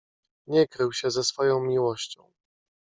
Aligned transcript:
"Nie 0.47 0.67
krył 0.67 0.93
się 0.93 1.11
ze 1.11 1.23
swoją 1.23 1.59
miłością." 1.59 2.31